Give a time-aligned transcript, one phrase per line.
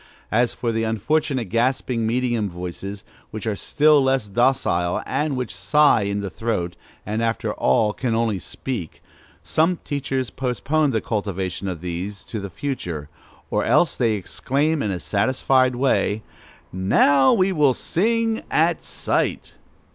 [0.31, 6.01] As for the unfortunate gasping medium voices, which are still less docile, and which sigh
[6.01, 9.03] in the throat, and after all can only speak,
[9.43, 13.09] such teachers postpone the cultivation of these to the future,
[13.51, 16.23] or else they exclaim in a satisfied way,
[16.73, 19.53] "Now we will sing at sight!